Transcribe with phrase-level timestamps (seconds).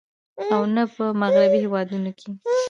[0.53, 2.31] او نۀ په مغربي هېوادونو کښې